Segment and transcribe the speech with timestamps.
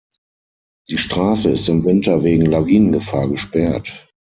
[0.89, 4.09] Die Strasse ist im Winter wegen Lawinengefahr gesperrt.